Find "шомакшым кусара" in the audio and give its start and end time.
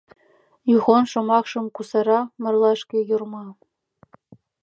1.11-2.19